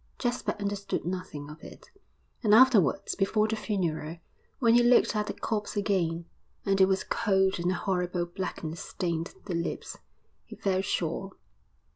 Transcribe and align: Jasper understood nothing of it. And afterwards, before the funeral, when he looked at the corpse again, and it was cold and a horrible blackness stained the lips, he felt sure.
Jasper 0.17 0.55
understood 0.59 1.05
nothing 1.05 1.47
of 1.47 1.63
it. 1.63 1.91
And 2.43 2.55
afterwards, 2.55 3.13
before 3.13 3.47
the 3.47 3.55
funeral, 3.55 4.17
when 4.57 4.73
he 4.73 4.81
looked 4.81 5.15
at 5.15 5.27
the 5.27 5.33
corpse 5.35 5.77
again, 5.77 6.25
and 6.65 6.81
it 6.81 6.87
was 6.87 7.03
cold 7.03 7.59
and 7.59 7.69
a 7.69 7.75
horrible 7.75 8.25
blackness 8.25 8.79
stained 8.83 9.35
the 9.45 9.53
lips, 9.53 9.99
he 10.43 10.55
felt 10.55 10.85
sure. 10.85 11.33